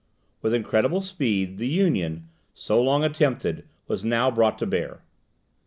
[0.41, 5.01] With incredible speed, the union, so long attempted, was now brought to bear.